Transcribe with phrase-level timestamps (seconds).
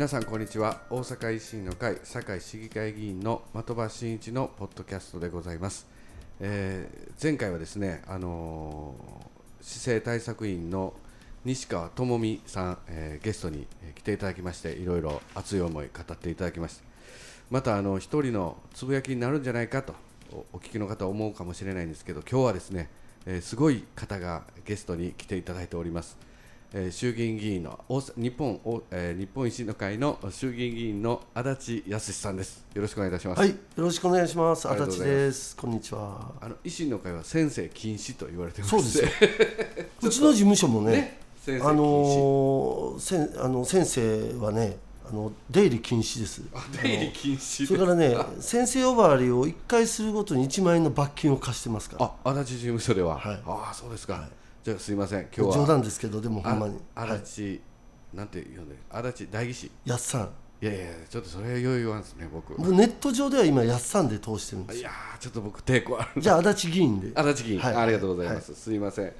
[0.00, 0.80] 皆さんこんにちは。
[0.88, 5.86] 大阪維新の会堺市議会議員の的場真一のポッドキャストでございます、
[6.40, 10.94] えー前回はですねあのー市政対策委員の
[11.44, 16.82] 西川智美さん、えーゲストに来ていただきましていろいろ熱い思い語っていただきました。
[17.50, 19.94] またあの一人のつぶやきになるんじゃないかと
[20.54, 22.88] お聞きの方思うかもしれないんですけど今日はですね、
[23.26, 26.16] えーすごい方がゲストに来ていただいております、
[26.72, 34.68] えー衆議院議員の日本、おえー日本維新の会の衆議院議員の足立康さんですよろしくお願いいたします、はい、よろしくお願いします。
[34.68, 35.56] 足立です。
[35.56, 36.32] こんにちは。
[36.40, 39.08] あの維新の会は先生禁止と言われてまそうですよ。
[40.02, 44.76] うちの事務所もね、ねあのーせんあの先生はね、
[45.10, 46.42] あの出入り禁止です。
[46.54, 52.12] あ出入り禁止それからね、先生呼ばわりを1回するごとに1万円の罰金を課してますから。
[52.22, 55.52] あ足立事務所では、はいああそうですか、はいじゃあすいません今日は。
[55.54, 56.78] 冗談ですけど、でもほんまに。
[56.94, 57.60] 足立、
[58.12, 59.70] なんて言うんだよ足立代議士。
[59.84, 60.30] やっさん。
[60.62, 62.54] いやいやちょっとそれはよい言わんですね僕。
[62.54, 64.76] 僕ネット上では今やっさんで通してるんです。
[64.76, 64.82] よ。
[64.82, 66.20] いやーちょっと僕抵抗ある。
[66.20, 67.12] じゃあ足立議員で。
[67.14, 67.74] 足立議員、はい。
[67.74, 69.12] ありがとうございます、すいません、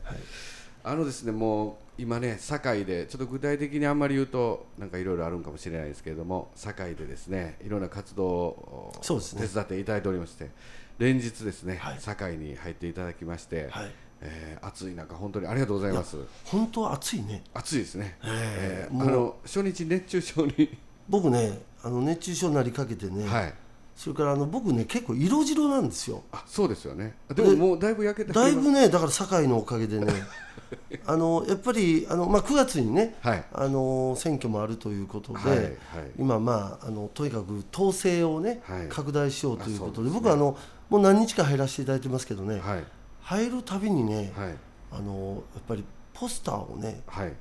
[0.84, 9.46] あのですねもう今ね堺でちょっと具体的にあんまり言うとなんかいろいろあるんかもしれないですけれども堺でですねいろんな活動をそうですね。
[9.46, 10.50] 手伝っていただいておりまして
[10.98, 11.98] 連日ですね、はい。
[12.00, 13.90] 堺に入っていただきまして、はい。
[14.20, 16.16] えー暑い中本当にありがとうございます。
[16.44, 17.42] 本当は暑いね。
[17.54, 23.26] 暑いですね、えええーあの初日熱中症に、僕ね、あの熱中症になりかけてね。
[23.26, 23.54] はい。
[24.00, 26.22] それからあの僕ね結構色白なんですよ。
[26.32, 27.14] あそうですよね。
[27.34, 30.10] でももうだいぶ焼けてだいぶねだから堺のおかげでね
[31.04, 33.44] あのやっぱりあの、まあ、9月にねはい。
[33.52, 35.70] あの選挙もあるということで、はいはい。
[36.18, 38.88] 今まああのとにかく統制をね、はい。
[38.88, 40.20] 拡大しようということでですね。
[40.20, 40.56] 僕はあの
[40.88, 42.84] もう何日か入らせていただいてますけどね、はい
[43.22, 44.54] 入るたびにね、はい。
[44.92, 47.32] あのやっぱりポスターをねはい。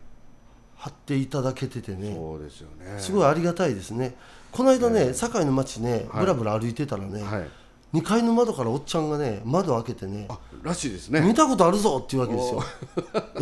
[0.75, 2.99] 貼っていただけててねそうですよね。
[2.99, 4.15] すごいありがたいですね。
[4.51, 6.21] この間ね、堺の街ねはい。
[6.21, 7.49] ぶらぶら歩いてたらね、はい。
[7.91, 11.21] 2階の窓からおっちゃんがね窓開けてねあらしいですね。
[11.21, 12.63] 見たことあるぞって言うわけですよ。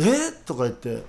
[0.00, 0.32] え？
[0.46, 1.02] とか言って、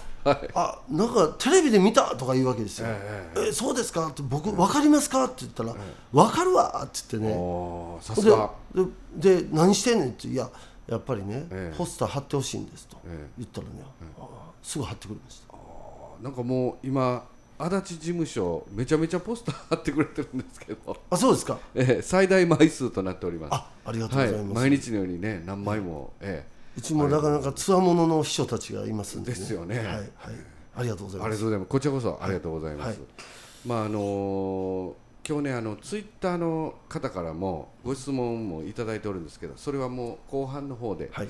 [0.54, 2.88] あなんかテレビで見たとか言うわけですよ。
[2.90, 4.08] ええそうですか？
[4.08, 5.24] って僕分かりますか？
[5.24, 5.74] って言ったら、
[6.12, 8.90] 分かるわって言ってね。
[9.16, 10.50] でで何してんねんっていや
[10.90, 13.74] やっぱりね、ええポスター貼ってほしいんですとええ言ったらね、
[14.20, 14.28] あ
[14.64, 15.54] すぐ貼ってくれました。
[16.24, 17.24] なんかもう今
[17.58, 21.60] 足立事務所めちゃめちゃポスター貼ってくれてるんですけど、あそうですか。
[21.76, 24.54] ええ最大枚数となっておりますあありがとうはいございます。
[24.56, 26.46] 毎日のようにね何枚も、え
[26.78, 29.38] うちもなかなかつわものの秘書たちがいますんで、ね。
[29.38, 30.08] ですよねはいはい。
[30.78, 31.26] ありがとうございます。
[31.26, 32.98] えありがとうございますこちらこそありがとうございます、はい
[33.66, 34.94] まああのー
[35.30, 41.28] 今日ねあのツイッターの方からもご質問もいただいておるんですけどそれはもう後半の方で、はい。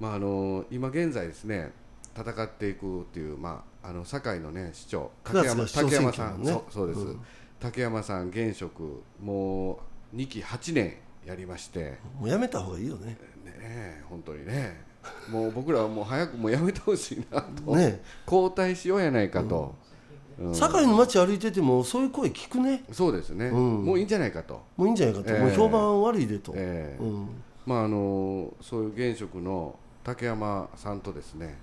[0.00, 1.70] まああの今現在ですね
[2.16, 6.46] 戦っていくっていうまああの堺のね市長9月が市長選竹山挙なのね。
[6.46, 7.20] さんそうそうです、うん。
[7.60, 9.80] 竹山さん現職も
[10.14, 11.80] う2期8年やりまして。
[11.80, 13.18] ねもうやめた方がいいよね。
[13.60, 14.82] え本当にね。
[15.30, 19.85] もう僕らはもう早くもうやめてほしいなと、ね交代しようやないかと、うん
[20.38, 22.84] 堺の街歩いててもそういう声聞くね。
[22.92, 23.84] そうですね、うん。
[23.84, 25.40] もういいんじゃないかと、もういいんじゃないかと、ええ。
[25.40, 26.54] もう評判悪いでと、
[27.64, 31.58] まああのそういう現職の竹山さんとですね、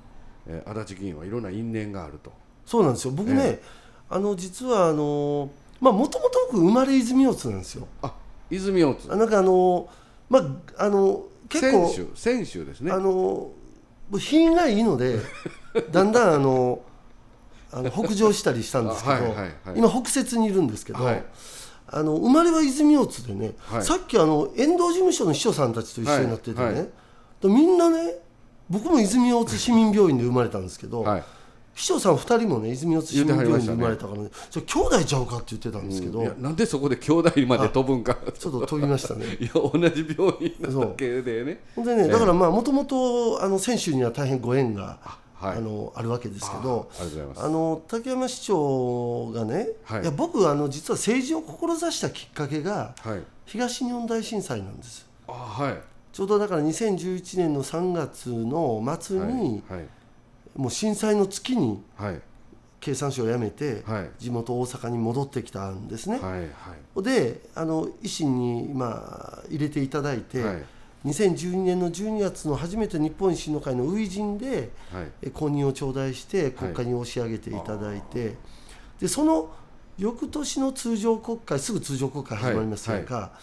[0.47, 2.31] えー足立議員はいろんな因縁があると。
[2.66, 3.13] そうなんですよ。
[3.13, 3.61] 僕ね、え
[4.09, 7.88] あの実はあのまあもともと僕生まれ泉大津なんですよ。
[8.01, 8.13] あ
[8.50, 9.11] 泉大津。
[9.11, 9.88] あなんかあの
[10.29, 12.91] まああの結構選手選手ですね。
[12.91, 13.51] あの
[14.17, 15.19] 品がいいので
[15.91, 16.81] だんだんあの
[17.73, 21.23] あの北上したりしたんですけど、あはい今北摂にいるんですけど、はい。
[21.88, 23.84] あの生まれは泉大津でね、はい。
[23.84, 26.89] さっきあの遠藤事務所の秘書さんたちと一緒になっててね、
[27.44, 28.16] みんなね
[28.69, 31.23] 僕も泉大津市民病院で生まれたんですけど、はい。
[31.75, 38.16] 秘書さん2人もね泉大津市民病院で生まれたからね言それ兄弟ちゃうかって言ってたんですけど、いやなんでそこで兄弟まで飛ぶんか。
[38.37, 39.26] ちょっと飛びましたね。
[39.41, 41.64] いや同じ病院なだけでね。
[41.76, 46.90] でねだからまあもともとあの選手には大変ご縁がはいあのあるわけですけど
[47.37, 50.01] あの竹山市長がね、はい。
[50.01, 53.22] い、や僕あの実は政治を志したきっかけがはい。
[53.45, 55.05] 東日本大震災なんです。
[55.28, 55.78] あはい。
[56.13, 59.87] ちょうどだから2011年の3月の末に、はい。
[60.55, 62.22] もう震災の月にはい。
[62.79, 64.09] 経産省を辞めて、はい。
[64.19, 66.47] 地元大阪に戻ってきたんですね、はいは
[66.97, 67.03] い。
[67.03, 70.63] であの維新に、まあ、入れていただいて、はい
[71.05, 75.11] 2012年の12月の初めて日本維新の会の初陣ではい。
[75.22, 78.35] え公認を頂戴して国会に押し上げていただいて、
[79.00, 79.50] でその
[79.97, 83.34] 翌年の通常国会すぐ通常国会始まりますやんか、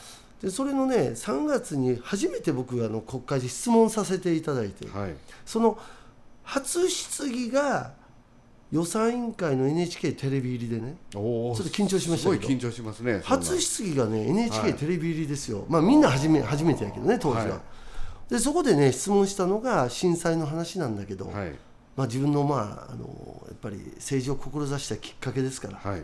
[0.40, 5.14] でそれのね3月に初めて僕あの国会で質問させていただいて、はい。
[5.44, 5.78] その
[6.42, 7.92] 初質疑が
[8.72, 12.42] 予算委員会の NHK テレビ入りでねちょっと緊張しましたけど。
[12.42, 14.74] すごい緊張しますね初質疑がねは NHK い。
[14.74, 17.60] テレビ入りですよ、まあみんな初め初めてやけどね当時は、は
[18.28, 18.32] い。
[18.32, 21.54] でそこでね質問したのが震災の話なんだけど、はい。
[21.96, 25.78] まあ、自分のまああのやっぱり政治を志したきっかけですから。
[25.78, 26.02] はい。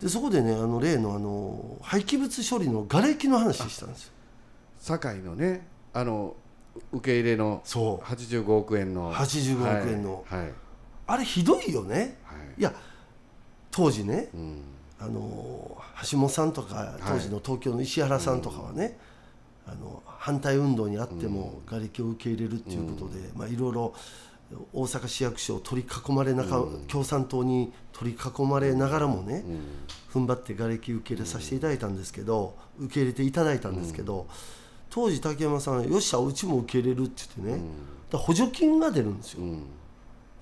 [0.00, 4.12] でそこでねあの例のあの廃棄物処理の瓦礫の話したんですよ。
[4.80, 6.36] 堺のねあの
[6.92, 8.06] う受け入れのそう。
[8.06, 9.12] 85億円の。
[9.14, 10.24] 85億円の。
[10.28, 10.40] はい。
[10.40, 10.52] はい、
[11.12, 12.16] あれひどいよね。
[12.24, 12.38] はい。
[12.58, 12.72] いや
[13.70, 14.62] 当時ねうん。
[14.98, 15.76] あの
[16.10, 18.96] 橋本さんとか当時の東京の石原さんとかはね、
[19.66, 23.94] あの反対運動にあっても瓦礫を受け入れるっていうことで、まあ、いろいろ
[24.72, 29.44] 大阪市役所を取り囲まれながら、共産党に取り囲まれながらもね、
[30.14, 34.28] 踏ん張って瓦礫受け入れさせていただいたんですけど、受け入れていただいたんですけど、
[34.88, 37.64] 当時竹山さん「よっしゃうちも受け入れる」って言ってね、
[38.10, 39.62] だ補助金が出るんですよ、うん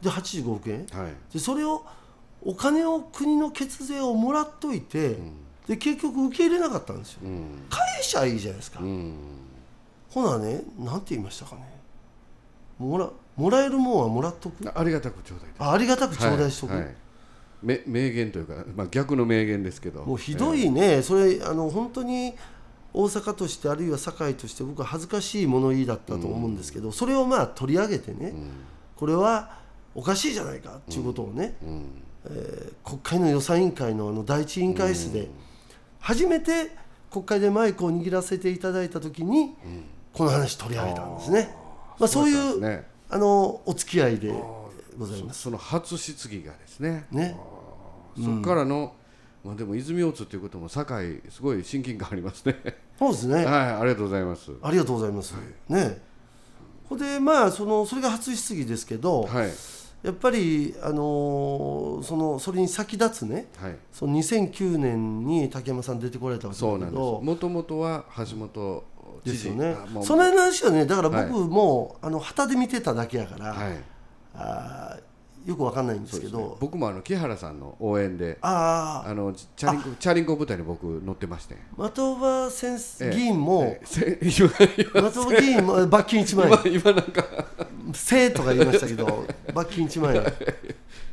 [0.02, 0.86] で85億円。
[0.92, 1.12] はい。
[1.32, 1.84] でそれを
[2.42, 5.16] お金を国の血税をもらっといて、
[5.66, 7.20] で結局受け入れなかったんですよ。
[7.24, 7.44] うん。
[7.68, 9.14] 返しゃいいじゃないですか、うん。
[10.08, 11.62] ほなねなんて言いましたかね。
[12.78, 14.70] もらもらえるもんはもらっとく？
[14.74, 16.94] ありがたく頂戴あありがたく頂戴しとく、はいはい。
[17.62, 20.02] め名言というか、まあ、逆の名言ですけど。
[20.04, 22.34] もうひどいね、それあの本当に
[22.94, 28.32] 大阪としてあるいは堺として僕は恥ずかしい物言いだったと思うんですけど、それをまあ取り上げてね、
[28.96, 29.58] これは
[29.94, 32.02] おかしいじゃないかっていうことをね、うん。
[32.26, 35.28] えー国会の予算委員会のあの第一委員会室で
[36.00, 36.70] 初めて
[37.10, 39.54] 国会でマイクを握らせていただいた時に
[40.12, 41.54] この話取り上げたんですね。
[41.98, 42.86] まあ、そういそうね。
[43.08, 44.32] あのお付き合いで
[44.96, 45.42] ございます。
[45.42, 47.06] その初質疑がですね。
[47.10, 47.36] ね、
[48.16, 48.94] そこからの、
[49.44, 52.56] まあ、でも泉大津ということも堺すごい親近感ありますね。
[52.98, 53.34] そうですね。
[53.42, 54.52] はいありがとうございます。
[54.62, 55.34] ありがとうございます。
[55.68, 56.00] ね。
[56.88, 59.50] ほんでまあそのそれが初質疑ですけど、はい
[60.02, 63.76] やっぱりあのーそのそれに先立つね、はい。
[63.92, 67.20] その2009年に竹山さん出てこられたわけだけど。
[67.22, 68.84] もともとは橋本
[69.24, 69.32] 知事。
[69.32, 69.76] ですよね。
[69.78, 71.28] あもうその話はねだからはい。
[71.28, 73.84] 僕も、あの旗で見てただけやから、はい。
[74.34, 75.10] あー
[75.48, 76.56] よくわかんないんですけど。
[76.60, 81.56] 僕もあの木原さんの応援であああのチャリンコチャリンコ部隊に僕乗ってまして。
[81.76, 83.16] 的場先生、ええ。
[83.16, 86.72] 議員も、えせ 今的場議員も罰金1万円。
[86.72, 87.24] 今今なんか
[87.94, 90.24] 「せ」とか言いましたけど 罰金1万円。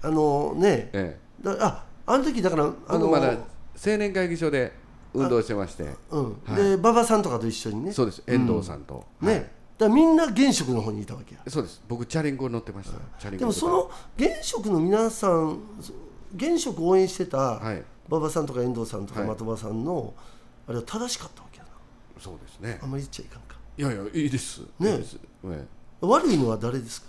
[0.01, 0.89] あのね。
[0.94, 1.44] ええ。
[1.44, 4.74] だああの時だからあの僕まだ青年会議所で
[5.13, 5.95] 運動してまして。
[6.12, 6.41] うん。
[6.45, 6.56] はい。
[6.56, 7.91] で馬場さんとかと一緒にね。
[7.91, 8.24] そうです。
[8.27, 9.50] 遠藤さんと、ね、はい。
[9.77, 11.41] だみんな現職の方にいたわけや。
[11.47, 11.81] そうです。
[11.88, 12.97] 僕チャリンコ乗ってました。
[13.19, 15.59] チャリンコでもその現職の皆さん
[16.35, 17.83] 現職を応援してたはい。
[18.09, 19.30] 馬場さんとか遠藤さんとかはい。
[19.30, 20.13] 的場さんの
[20.68, 21.69] あれは正しかったわけやな。
[22.19, 22.80] そうですね。
[22.81, 23.57] あんまり言っちゃいかんか。
[23.77, 24.62] いやいやいいです。
[24.80, 24.91] ね。
[24.91, 25.18] いいです。
[25.45, 25.65] え
[26.01, 27.07] 悪いのは誰ですか？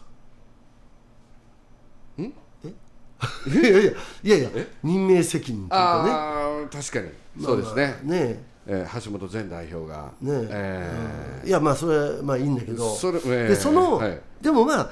[2.22, 2.32] ん？
[2.64, 2.68] え？
[3.50, 3.80] いやいや
[4.22, 4.50] いやいや
[4.82, 6.80] 任命責任というかね。
[6.80, 7.44] 確かに。
[7.44, 8.44] そうですね、まあまあね。
[8.70, 10.12] えー橋本前代表が。
[10.20, 10.46] ね。
[10.50, 12.94] えいやまあそれはまあいいんだけど。
[12.94, 14.20] それええでその、はい。
[14.40, 14.90] でもまあ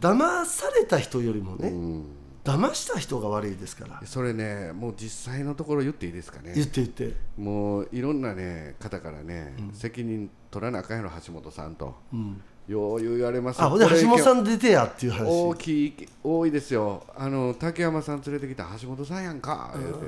[0.00, 2.04] 騙された人よりもね、ーうん。
[2.44, 4.00] 騙した人が悪いですから。
[4.06, 6.52] それねもう実際のところ言っていいですかね。
[6.54, 7.14] 言って言って。
[7.36, 11.94] もういろんなね方からね、責任取らなあかんやろ橋本さんと、
[12.68, 13.62] よう言われます。
[13.62, 15.26] あほんで橋本さん出てやっていう話。
[15.26, 17.02] 大きい多いですよ。
[17.16, 19.98] あの竹山さん連れてきた橋本さんやんか言うて。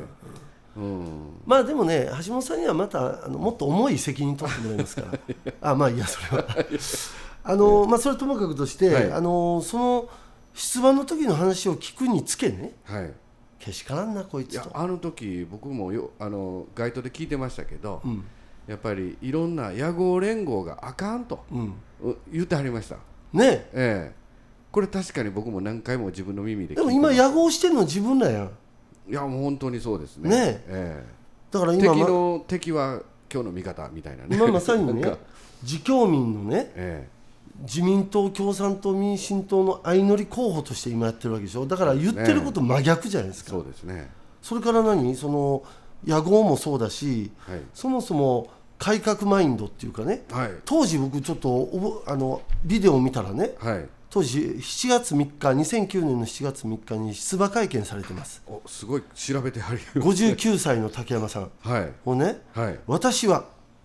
[0.76, 1.32] うん。
[1.46, 5.18] まあでもね橋本さんにはまたあのもっと重い責任取ってもらいますから。
[5.70, 6.46] あまあいいやそれは。
[7.42, 9.12] あの、まあそれともかくとして、はい。
[9.12, 10.08] あのその
[10.52, 12.72] 出馬の時の話を聞くにつけね。
[12.84, 13.12] はい。
[13.58, 18.24] けしからんなこいいやつとあの時僕もよあの街頭で聞いてましたけど、うん
[18.70, 21.74] やっぱりいろんな野合連合があかんと、うん。
[22.04, 22.94] う言ってはりました。
[23.32, 23.68] ね。
[23.72, 24.14] ええ。
[24.70, 28.50] これ確かに僕も何回も自分の耳で聞いてでも今野合してんの自分らやん。
[29.08, 30.30] いやもう本当にそうですね。
[30.30, 30.64] ね。
[30.68, 31.04] え
[31.50, 34.36] だからえ今ま敵の敵は今日の味方みたいなね。
[34.36, 35.14] 今まさにね
[35.64, 37.08] 自共民のねえ
[37.62, 41.66] 自民党共産党民進党の相乗り候補として今やってるわけでしょ。
[41.66, 43.50] だから言ってること真逆じゃないですか。
[43.50, 44.10] えそうですね。
[44.40, 45.16] それから何？
[45.16, 45.64] その
[46.06, 47.60] 野合もそうだしはい。
[47.74, 48.48] そもそも
[48.80, 50.50] 改革マインドっていうかねはい。
[50.64, 53.86] 当時僕ちょっとおぼあのビデオを見たらねはい。
[54.08, 58.42] 当時7月3日2009年の7月3日に出馬会見されてます。
[58.48, 61.92] おすごい調べてはり59歳の竹山さんはい。
[62.06, 62.78] をねはい。
[62.86, 63.44] 私は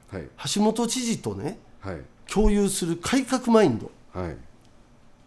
[0.10, 0.28] はい。
[0.56, 1.98] 橋本知事とねはい。
[2.32, 3.92] 共有する改革マインド。
[4.20, 4.38] はい。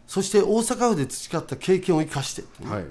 [0.07, 2.85] そして大阪府で培った経験を生かしてねはい。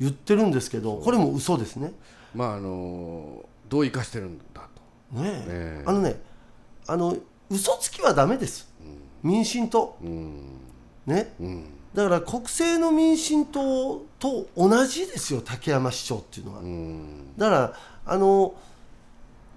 [0.00, 1.92] 言ってるんですけどこれも嘘ですね。
[2.34, 4.73] まああのどう生かしてるんだと
[5.14, 5.44] ねえ。
[5.48, 5.84] ええ。
[5.86, 6.20] あのね
[6.86, 7.16] あの
[7.50, 8.68] 嘘つきはダメです。
[9.22, 9.96] 民進党。
[10.02, 10.60] うん。
[11.06, 11.34] ね。
[11.40, 11.64] うん。
[11.94, 17.36] だから国政の民進党と同じですよ竹山市長っていうのは、うん。
[17.36, 18.54] だからあの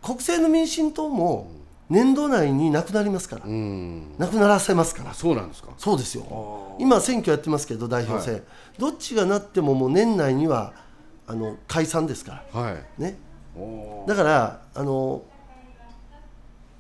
[0.04, 1.50] 国政の民進党も
[1.90, 4.16] 年度内になくなりますから、うん。
[4.18, 5.12] なくならせますから。
[5.12, 5.72] あそうなんですか？
[5.78, 6.76] そうですよ。
[6.80, 8.40] 今選挙やってますけど代表選、は
[8.78, 10.74] どっちがなってももう年内には
[11.26, 12.62] あの解散ですから。
[12.62, 13.02] はい。
[13.02, 13.18] ね。
[13.58, 14.08] おー。
[14.08, 15.24] だからあの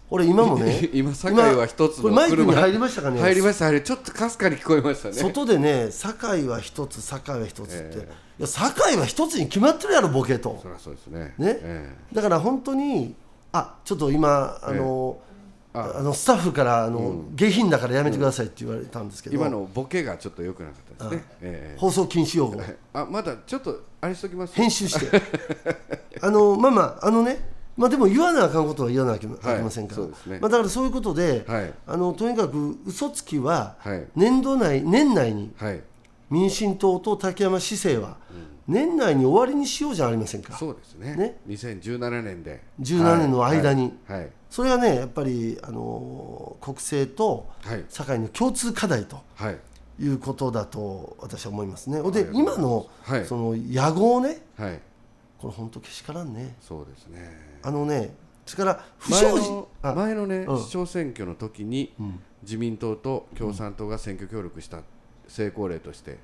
[0.09, 2.61] 俺今もね今堺は一つのこれマイクに車。
[2.61, 3.65] 入りましたかね入りました。
[3.65, 5.15] 入りちょっとかすかに聞こえましたね。
[5.15, 8.07] 外でね堺は一つ堺は一つって、え
[8.39, 10.59] いや堺は一つに決まってるやろボケと。
[10.61, 11.33] そりゃそうですね。
[11.37, 11.59] ね。
[11.61, 13.15] えだから本当に
[13.51, 15.19] あちょっと今あの、
[15.73, 15.93] あ。
[15.97, 21.25] あのスタッフからあの、下品だからやめてくださいって言われたんですけど、え今のボケがちょっと良くなかったですね。
[21.41, 21.77] ええ。
[21.77, 22.59] 放送禁止用語。
[22.93, 24.55] あまだちょっとあれしときます？
[24.55, 25.21] 編集して。
[26.21, 30.39] あのまあまああのねまあでも言わなあかんことは言わなきゃいけませんから、そうですね。
[30.39, 31.73] まあ、だからそういうことで、はい。
[31.85, 34.07] あのとにかく嘘つきははい。
[34.15, 35.81] 年度内年内にはい。
[36.29, 38.17] 民進党と竹山市政は
[38.67, 41.15] 年内に終わりにしようじゃありませんか、そうですね。
[41.15, 41.39] ね。
[41.47, 42.61] 2017年で。
[42.81, 43.93] 17年の間に。
[44.07, 44.19] はい。
[44.21, 44.29] はい。
[44.49, 47.85] それはねやっぱりあの国政とはい。
[47.89, 49.57] 堺の共通課題とはい。
[49.99, 52.01] いうことだと私は思いますね。
[52.11, 53.25] で今のはい。
[53.25, 54.41] その野号ね。
[54.57, 54.79] はい。
[55.37, 56.55] これ本当けしからんね。
[56.59, 60.59] そうですねあのねそれから不前祥事前のねうん。
[60.59, 62.19] 市長選挙の時にうん。
[62.43, 64.81] 自民党と共産党が選挙協力した
[65.27, 66.17] 成功例として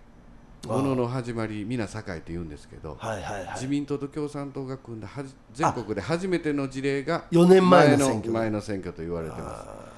[0.66, 2.98] あものの始まり皆堺って言うんですけど
[3.56, 9.66] 自民党と共産党が組んだはじ全国で初めての事例が4年前の選挙前の選挙と言われてます。
[9.66, 9.94] まあ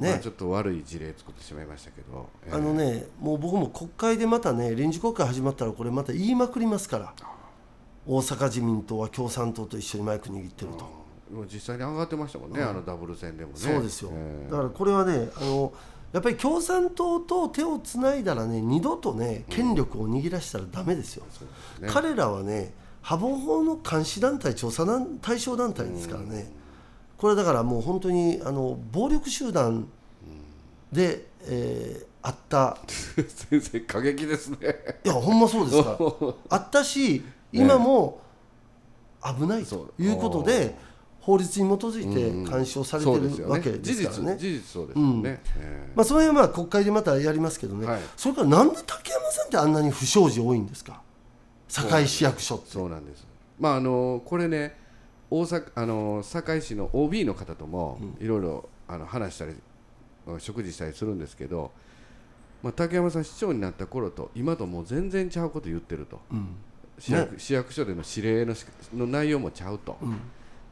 [0.00, 2.54] ねちょっと悪い事例作ってしまいましたけど、えー。
[2.54, 7.14] あのねもう僕も国会でまたね臨時国会始まったらこれまた言いまくりますから
[8.06, 10.84] 大阪自民党は共産党と一緒にマイク握ってると。
[11.32, 13.58] もう実際に上がってましたもんね、あのダブル戦でもね。
[13.58, 15.72] そうですよ、えーだからこれはねあの
[16.12, 21.88] やっぱり共産党と手をつないだらね二度とね権力を握らしたらダメですよ、そうですね。
[21.92, 22.72] 彼らはね
[23.02, 26.52] 破防法の監視団体調査団対象団体ですからね、
[27.18, 29.88] これだからもう本当にあの暴力集団
[30.92, 32.76] で、えーあった。
[32.88, 34.58] 先生過激ですね。
[35.04, 35.96] いやほんまそうですか。
[36.50, 37.22] あったし
[37.52, 38.20] 今も
[39.22, 40.74] 危ないということで
[41.20, 44.36] 法律に基づいて監視をされてるわけですからね。
[44.38, 48.00] 事実そうですよね、えまあ、その辺はまあ国会でまたやりますけどね、はい。
[48.16, 51.02] それからなんで竹山さんってあんなに不祥事多いんですか？
[51.68, 52.70] 堺市役所って。
[52.70, 53.26] ーそうなんです。
[53.58, 54.76] まああのこれね
[55.28, 59.54] 大阪あの堺市の OB の方ともいろいろあの話したり
[60.38, 61.72] 食事したりするんですけど、
[62.62, 66.20] まあ、竹山さん市長になった頃と今ともう全然ちゃうこと言ってると。
[66.30, 66.48] うん
[66.98, 70.18] 市役,、市役所での指令のしの内容もちゃうと、うん。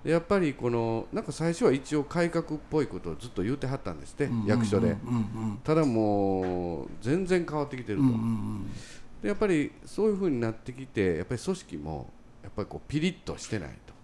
[0.04, 4.96] でやっぱりこのなんか最初は一応改革っぽいことをずっと言ってはったんですって、役所で、
[5.64, 8.04] ただもう全然変わってきてると、
[9.22, 12.10] でやっぱりそういうふうになってきてやっぱり組織も
[12.42, 13.94] やっぱりこうピリッとしてないと。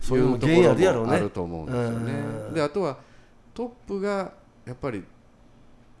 [0.00, 2.12] そういうところもあると思うんですよね。
[2.48, 2.54] うん。
[2.54, 2.98] であとは
[3.52, 4.32] トップが
[4.64, 5.02] やっぱり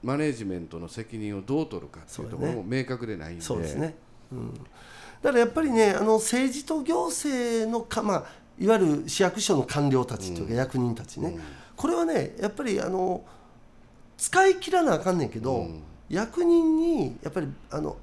[0.02, 3.42] マネジメントの責任をどう取るかっていうところも明確でないんで。
[3.42, 3.96] そうですね、
[4.30, 4.54] うん、
[5.22, 8.24] だからやっぱりねあの政治と行政のか、まあ、
[8.58, 11.38] いわゆる市役所の官僚たちというか役人たちね、
[11.76, 13.24] これはねやっぱりあの
[14.16, 15.82] 使い切らなあかんねんけど、うん。
[16.08, 17.96] 役人にやっぱりあの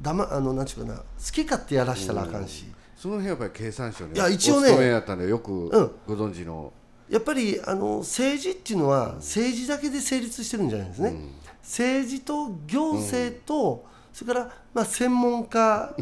[0.00, 2.64] だまあのなんちゅうかな好き勝手やらしたらあかんし、
[2.96, 5.68] その辺やっぱり経産省にいや一応ねお勤めやったんでよくん。
[6.06, 6.72] ご存知の、
[7.08, 11.14] やっぱりあの政治っていうのは政治だけで成立してるんじゃないですね、
[11.62, 15.94] 政治と行政と、それから、まあ、専門家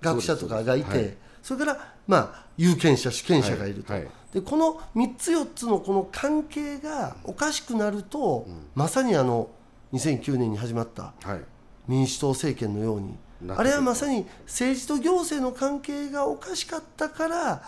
[0.00, 4.04] 学者とかがいてそ,、そうですれから、まあ、有権者主権者がいると、はい。
[4.04, 4.10] はい。
[4.34, 9.48] でこの3つ4つのこの関係がおかしくなると、まさにあの
[9.92, 11.40] 2009年に始まったはい。
[11.88, 13.16] 民主党政権のように
[13.48, 17.62] あれはまさに政治と行政の関係がおかしかったから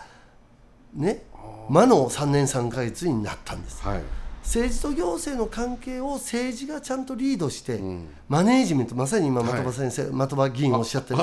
[0.93, 1.23] ね
[1.69, 3.83] 魔の3年3か月になったんです。
[3.83, 8.07] はい政治と行政の関係を政治がちゃんとリードして、ん。
[8.27, 11.19] マネージメントまさに今はい的場先生、的場議員おっしゃってる。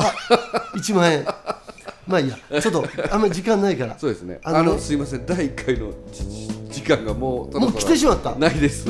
[0.75, 1.25] 1万円。
[2.07, 2.61] まあいいや。
[2.61, 3.99] ちょっとあんまり時間ないから。
[3.99, 4.41] そうですね。
[4.43, 5.27] あのすいません。
[5.27, 8.35] 第1回のじ時間がもうもう来てしまった。
[8.35, 8.87] ないです。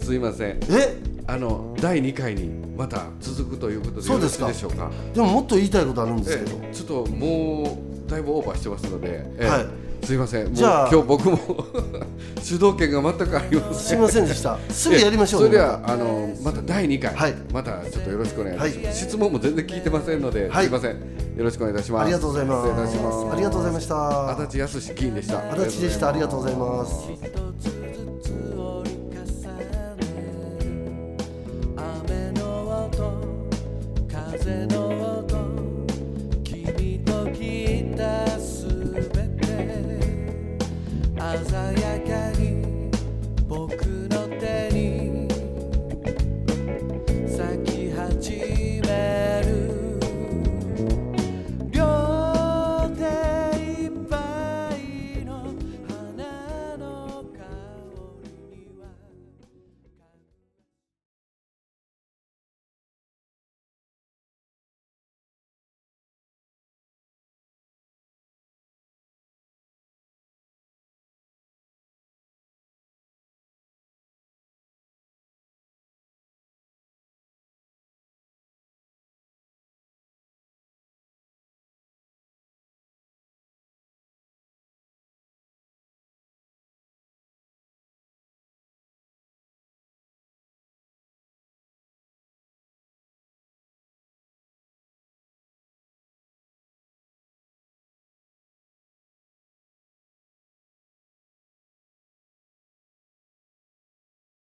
[0.00, 0.60] すいません。
[0.70, 0.96] え？
[1.28, 4.48] あの第2回にまた続くということでそうですか。
[4.48, 4.90] いでしょうか？
[5.12, 6.74] でももっと言いたいことあるんですけど、ええ。
[6.74, 9.46] ちょっともうだいぶオーバーしてますので、ええ。
[9.46, 9.66] はい
[10.06, 10.46] すいません。
[10.46, 10.88] もうじゃあ。
[10.88, 11.38] 今日僕も
[12.40, 13.74] 主導権が全くありません。
[13.74, 14.56] すいませんでした。
[14.70, 15.40] すぐやりましょう。
[15.40, 17.34] それでねはあのまた第2回、はい。
[17.52, 18.94] またちょっとよろしくお願いします、はい。
[18.94, 20.66] 質問も全然聞いてませんので、はい。
[20.66, 20.90] すいません。
[20.92, 20.96] よ
[21.38, 22.02] ろしくお願いいたします。
[22.04, 22.68] ありがとうございます。
[22.68, 24.30] ありがとうございました。
[24.30, 25.52] 足立康議員でした。
[25.52, 26.08] 足立でした。
[26.08, 27.85] ありがとうございます